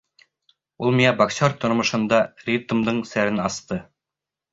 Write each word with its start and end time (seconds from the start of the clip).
Ул 0.85 0.95
миңә 0.99 1.09
боксер 1.19 1.53
тормошонда 1.63 2.21
ритмдың 2.47 3.03
серен 3.11 3.39
асты. 3.45 3.79